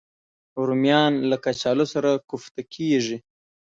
رومیان 0.67 1.13
له 1.29 1.37
کچالو 1.45 1.85
سره 1.93 2.09
کوفته 2.29 2.61
کېږي 2.73 3.17